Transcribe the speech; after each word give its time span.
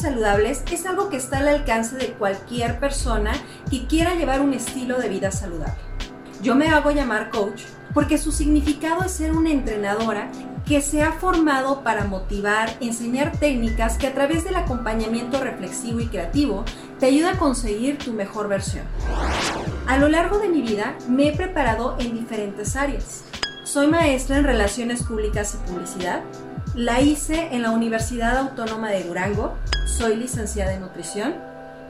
saludables 0.00 0.62
es 0.70 0.86
algo 0.86 1.08
que 1.08 1.16
está 1.16 1.38
al 1.38 1.48
alcance 1.48 1.96
de 1.96 2.12
cualquier 2.12 2.78
persona 2.78 3.32
que 3.70 3.86
quiera 3.86 4.14
llevar 4.14 4.40
un 4.40 4.54
estilo 4.54 4.98
de 4.98 5.08
vida 5.08 5.30
saludable. 5.30 5.74
Yo 6.42 6.54
me 6.54 6.68
hago 6.68 6.90
llamar 6.90 7.30
coach 7.30 7.62
porque 7.94 8.18
su 8.18 8.32
significado 8.32 9.04
es 9.04 9.12
ser 9.12 9.32
una 9.32 9.50
entrenadora 9.50 10.30
que 10.66 10.80
se 10.80 11.02
ha 11.02 11.12
formado 11.12 11.82
para 11.82 12.04
motivar, 12.04 12.70
enseñar 12.80 13.32
técnicas 13.38 13.98
que 13.98 14.06
a 14.06 14.14
través 14.14 14.44
del 14.44 14.56
acompañamiento 14.56 15.40
reflexivo 15.40 16.00
y 16.00 16.08
creativo 16.08 16.64
te 16.98 17.06
ayuda 17.06 17.32
a 17.32 17.38
conseguir 17.38 17.98
tu 17.98 18.12
mejor 18.12 18.48
versión. 18.48 18.84
A 19.86 19.98
lo 19.98 20.08
largo 20.08 20.38
de 20.38 20.48
mi 20.48 20.62
vida 20.62 20.96
me 21.08 21.28
he 21.28 21.36
preparado 21.36 21.96
en 21.98 22.14
diferentes 22.14 22.76
áreas. 22.76 23.24
Soy 23.64 23.88
maestra 23.88 24.38
en 24.38 24.44
Relaciones 24.44 25.02
Públicas 25.02 25.54
y 25.54 25.70
Publicidad. 25.70 26.22
La 26.74 27.00
hice 27.00 27.48
en 27.52 27.62
la 27.62 27.70
Universidad 27.70 28.36
Autónoma 28.38 28.90
de 28.90 29.04
Durango. 29.04 29.54
Soy 29.86 30.16
licenciada 30.16 30.74
en 30.74 30.80
nutrición, 30.80 31.34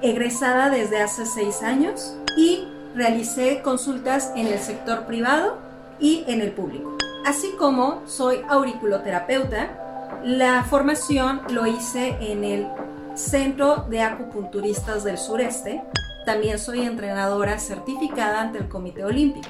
egresada 0.02 0.70
desde 0.70 1.00
hace 1.02 1.26
seis 1.26 1.62
años 1.62 2.16
y 2.36 2.68
realicé 2.94 3.62
consultas 3.62 4.32
en 4.36 4.46
el 4.46 4.58
sector 4.58 5.06
privado 5.06 5.58
y 5.98 6.24
en 6.26 6.40
el 6.40 6.52
público 6.52 6.94
así 7.24 7.52
como 7.58 8.02
soy 8.06 8.42
auriculoterapeuta. 8.48 10.20
La 10.22 10.62
formación 10.64 11.42
lo 11.50 11.66
hice 11.66 12.16
en 12.20 12.44
el 12.44 12.66
Centro 13.14 13.86
de 13.88 14.02
Acupunturistas 14.02 15.04
del 15.04 15.18
Sureste. 15.18 15.82
También 16.24 16.58
soy 16.58 16.82
entrenadora 16.82 17.58
certificada 17.58 18.40
ante 18.40 18.58
el 18.58 18.68
Comité 18.68 19.04
Olímpico. 19.04 19.48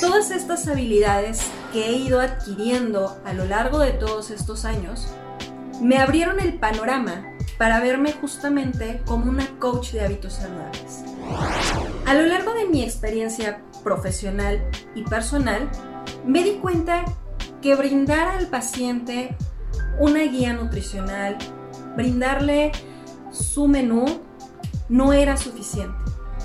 Todas 0.00 0.30
estas 0.30 0.68
habilidades 0.68 1.40
que 1.72 1.86
he 1.86 1.92
ido 1.92 2.20
adquiriendo 2.20 3.20
a 3.24 3.32
lo 3.32 3.44
largo 3.44 3.78
de 3.78 3.92
todos 3.92 4.30
estos 4.30 4.64
años 4.64 5.08
me 5.80 5.98
abrieron 5.98 6.40
el 6.40 6.58
panorama 6.58 7.24
para 7.58 7.80
verme 7.80 8.12
justamente 8.12 9.02
como 9.06 9.30
una 9.30 9.46
coach 9.58 9.92
de 9.92 10.04
hábitos 10.04 10.34
saludables. 10.34 11.04
A 12.06 12.14
lo 12.14 12.26
largo 12.26 12.52
de 12.54 12.66
mi 12.66 12.82
experiencia 12.82 13.62
profesional 13.82 14.60
y 14.94 15.02
personal, 15.02 15.70
me 16.26 16.42
di 16.42 16.54
cuenta 16.56 17.04
que 17.62 17.74
brindar 17.74 18.28
al 18.28 18.48
paciente 18.48 19.36
una 19.98 20.20
guía 20.20 20.52
nutricional, 20.52 21.38
brindarle 21.96 22.72
su 23.30 23.68
menú, 23.68 24.04
no 24.88 25.12
era 25.12 25.36
suficiente. 25.36 25.96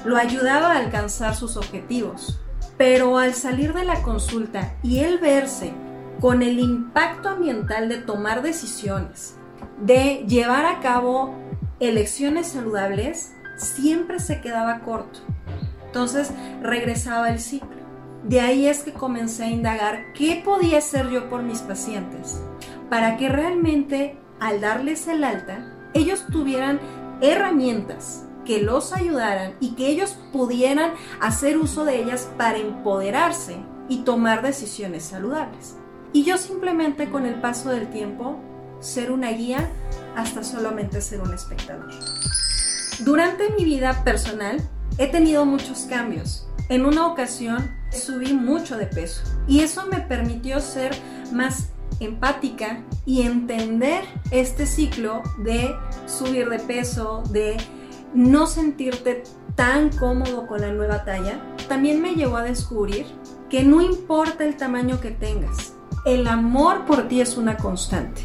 Lo 0.05 0.17
ayudaba 0.17 0.73
a 0.73 0.77
alcanzar 0.77 1.35
sus 1.35 1.57
objetivos, 1.57 2.39
pero 2.79 3.17
al 3.17 3.33
salir 3.33 3.73
de 3.73 3.83
la 3.83 4.01
consulta 4.03 4.73
y 4.81 4.99
él 4.99 5.17
verse 5.17 5.73
con 6.21 6.41
el 6.41 6.59
impacto 6.59 7.27
ambiental 7.27 7.89
de 7.89 7.97
tomar 7.97 8.41
decisiones, 8.41 9.35
de 9.81 10.23
llevar 10.29 10.65
a 10.65 10.79
cabo 10.79 11.35
elecciones 11.81 12.47
saludables, 12.47 13.33
siempre 13.57 14.21
se 14.21 14.39
quedaba 14.39 14.79
corto. 14.79 15.19
Entonces 15.87 16.31
regresaba 16.63 17.29
el 17.29 17.41
ciclo. 17.41 17.81
De 18.23 18.39
ahí 18.39 18.65
es 18.65 18.83
que 18.83 18.93
comencé 18.93 19.43
a 19.43 19.51
indagar 19.51 20.13
qué 20.13 20.41
podía 20.43 20.77
hacer 20.77 21.09
yo 21.09 21.29
por 21.29 21.43
mis 21.43 21.59
pacientes 21.59 22.41
para 22.89 23.17
que 23.17 23.27
realmente 23.27 24.17
al 24.39 24.61
darles 24.61 25.05
el 25.09 25.25
alta, 25.25 25.69
ellos 25.93 26.25
tuvieran 26.31 26.79
herramientas 27.19 28.28
que 28.49 28.63
los 28.63 28.93
ayudaran 28.93 29.53
y 29.59 29.75
que 29.75 29.89
ellos 29.89 30.17
pudieran 30.33 30.93
hacer 31.21 31.59
uso 31.59 31.85
de 31.85 32.01
ellas 32.01 32.27
para 32.35 32.57
empoderarse 32.57 33.57
y 33.87 33.97
tomar 33.97 34.41
decisiones 34.41 35.03
saludables. 35.03 35.75
Y 36.13 36.23
yo 36.23 36.35
simplemente 36.39 37.11
con 37.11 37.27
el 37.27 37.39
paso 37.41 37.69
del 37.69 37.91
tiempo 37.91 38.39
ser 38.79 39.11
una 39.11 39.29
guía 39.29 39.69
hasta 40.15 40.43
solamente 40.43 40.99
ser 40.99 41.21
un 41.21 41.31
espectador. 41.31 41.91
Durante 43.01 43.51
mi 43.51 43.65
vida 43.65 44.03
personal 44.03 44.59
he 44.97 45.05
tenido 45.05 45.45
muchos 45.45 45.81
cambios. 45.81 46.47
En 46.69 46.87
una 46.87 47.05
ocasión 47.05 47.69
subí 47.91 48.33
mucho 48.33 48.77
de 48.77 48.87
peso 48.87 49.21
y 49.47 49.59
eso 49.59 49.85
me 49.85 49.99
permitió 49.99 50.59
ser 50.59 50.89
más 51.31 51.69
empática 51.99 52.83
y 53.05 53.21
entender 53.21 54.05
este 54.31 54.65
ciclo 54.65 55.21
de 55.37 55.75
subir 56.07 56.49
de 56.49 56.57
peso, 56.57 57.21
de 57.29 57.57
no 58.13 58.47
sentirte 58.47 59.23
tan 59.55 59.89
cómodo 59.89 60.47
con 60.47 60.61
la 60.61 60.71
nueva 60.71 61.03
talla, 61.03 61.39
también 61.67 62.01
me 62.01 62.15
llevó 62.15 62.37
a 62.37 62.43
descubrir 62.43 63.05
que 63.49 63.63
no 63.63 63.81
importa 63.81 64.45
el 64.45 64.57
tamaño 64.57 64.99
que 64.99 65.11
tengas, 65.11 65.73
el 66.05 66.27
amor 66.27 66.85
por 66.85 67.07
ti 67.07 67.21
es 67.21 67.37
una 67.37 67.57
constante. 67.57 68.21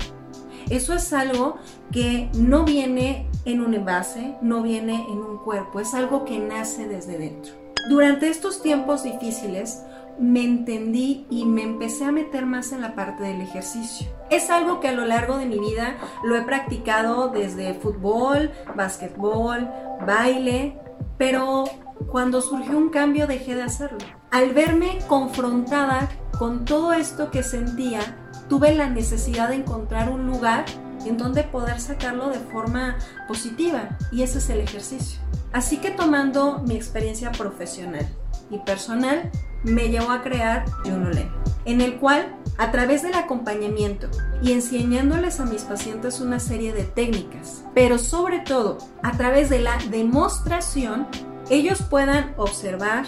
Eso 0.70 0.94
es 0.94 1.12
algo 1.12 1.56
que 1.92 2.30
no 2.34 2.64
viene 2.64 3.28
en 3.44 3.60
un 3.60 3.74
envase, 3.74 4.34
no 4.40 4.62
viene 4.62 5.06
en 5.10 5.18
un 5.18 5.38
cuerpo, 5.38 5.80
es 5.80 5.92
algo 5.92 6.24
que 6.24 6.38
nace 6.38 6.88
desde 6.88 7.18
dentro. 7.18 7.52
Durante 7.90 8.28
estos 8.28 8.62
tiempos 8.62 9.02
difíciles 9.02 9.82
me 10.18 10.44
entendí 10.44 11.26
y 11.30 11.44
me 11.44 11.62
empecé 11.62 12.04
a 12.04 12.12
meter 12.12 12.46
más 12.46 12.72
en 12.72 12.80
la 12.80 12.94
parte 12.94 13.24
del 13.24 13.40
ejercicio. 13.40 14.06
Es 14.30 14.50
algo 14.50 14.80
que 14.80 14.88
a 14.88 14.92
lo 14.92 15.04
largo 15.04 15.36
de 15.36 15.46
mi 15.46 15.58
vida 15.58 15.96
lo 16.22 16.36
he 16.36 16.42
practicado 16.42 17.28
desde 17.28 17.74
fútbol, 17.74 18.50
básquetbol, 18.74 19.68
baile, 20.06 20.78
pero 21.18 21.64
cuando 22.10 22.40
surgió 22.40 22.76
un 22.76 22.90
cambio 22.90 23.26
dejé 23.26 23.54
de 23.54 23.62
hacerlo. 23.62 23.98
Al 24.30 24.50
verme 24.50 24.98
confrontada 25.06 26.08
con 26.38 26.64
todo 26.64 26.92
esto 26.92 27.30
que 27.30 27.42
sentía, 27.42 28.00
tuve 28.48 28.74
la 28.74 28.88
necesidad 28.88 29.48
de 29.48 29.56
encontrar 29.56 30.10
un 30.10 30.26
lugar 30.26 30.64
en 31.06 31.16
donde 31.16 31.42
poder 31.44 31.80
sacarlo 31.80 32.30
de 32.30 32.38
forma 32.38 32.96
positiva 33.28 33.96
y 34.10 34.22
ese 34.22 34.38
es 34.38 34.50
el 34.50 34.60
ejercicio. 34.60 35.20
Así 35.52 35.76
que 35.76 35.90
tomando 35.90 36.58
mi 36.66 36.74
experiencia 36.74 37.30
profesional 37.30 38.08
y 38.50 38.58
personal, 38.58 39.30
me 39.64 39.88
llevó 39.88 40.10
a 40.10 40.22
crear 40.22 40.64
Junolen, 40.84 41.30
en 41.64 41.80
el 41.80 41.96
cual, 41.96 42.36
a 42.58 42.70
través 42.70 43.02
del 43.02 43.14
acompañamiento 43.14 44.08
y 44.42 44.52
enseñándoles 44.52 45.40
a 45.40 45.46
mis 45.46 45.62
pacientes 45.62 46.20
una 46.20 46.38
serie 46.38 46.72
de 46.72 46.84
técnicas, 46.84 47.64
pero 47.74 47.98
sobre 47.98 48.40
todo 48.40 48.78
a 49.02 49.12
través 49.16 49.50
de 49.50 49.58
la 49.58 49.76
demostración, 49.90 51.08
ellos 51.50 51.82
puedan 51.82 52.34
observar, 52.36 53.06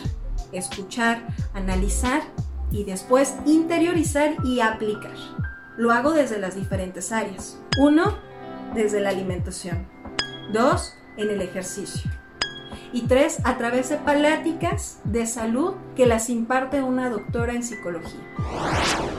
escuchar, 0.52 1.26
analizar 1.54 2.22
y 2.70 2.84
después 2.84 3.34
interiorizar 3.44 4.34
y 4.44 4.60
aplicar. 4.60 5.14
Lo 5.76 5.92
hago 5.92 6.12
desde 6.12 6.38
las 6.38 6.56
diferentes 6.56 7.12
áreas. 7.12 7.58
Uno, 7.78 8.18
desde 8.74 9.00
la 9.00 9.10
alimentación. 9.10 9.86
Dos, 10.52 10.94
en 11.16 11.30
el 11.30 11.42
ejercicio 11.42 12.10
y 12.92 13.02
tres, 13.02 13.38
a 13.44 13.56
través 13.58 13.88
de 13.88 13.96
pláticas 13.96 15.00
de 15.04 15.26
salud 15.26 15.74
que 15.94 16.06
las 16.06 16.30
imparte 16.30 16.82
una 16.82 17.10
doctora 17.10 17.54
en 17.54 17.62
psicología. 17.62 18.20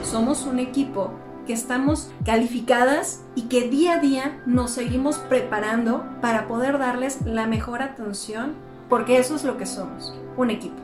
Somos 0.02 0.46
un 0.46 0.58
equipo 0.58 1.12
que 1.46 1.52
estamos 1.52 2.10
calificadas 2.24 3.22
y 3.34 3.42
que 3.42 3.68
día 3.68 3.94
a 3.94 3.98
día 4.00 4.42
nos 4.46 4.72
seguimos 4.72 5.16
preparando 5.16 6.04
para 6.20 6.46
poder 6.46 6.78
darles 6.78 7.22
la 7.24 7.46
mejor 7.46 7.82
atención, 7.82 8.54
porque 8.88 9.18
eso 9.18 9.36
es 9.36 9.44
lo 9.44 9.56
que 9.56 9.66
somos, 9.66 10.14
un 10.36 10.50
equipo. 10.50 10.76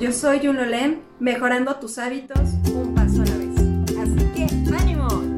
Yo 0.00 0.12
soy 0.12 0.46
Junolen, 0.46 1.02
mejorando 1.20 1.76
tus 1.76 1.98
hábitos 1.98 2.40
un 2.74 2.94
paso 2.94 3.22
a 3.22 3.26
la 3.26 3.36
vez. 3.36 3.98
Así 3.98 4.26
que, 4.34 4.74
ánimo. 4.76 5.32